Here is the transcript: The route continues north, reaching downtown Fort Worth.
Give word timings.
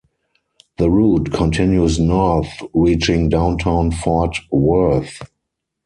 The 0.79 0.89
route 0.89 1.31
continues 1.31 1.99
north, 1.99 2.49
reaching 2.73 3.29
downtown 3.29 3.91
Fort 3.91 4.35
Worth. 4.49 5.21